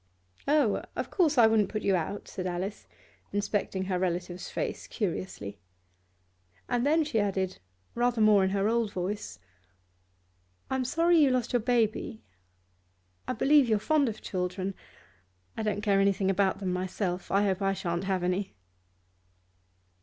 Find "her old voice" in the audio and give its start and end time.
8.49-9.37